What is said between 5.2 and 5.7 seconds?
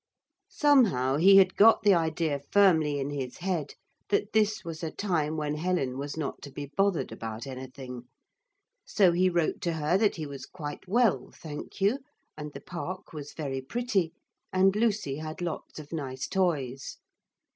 when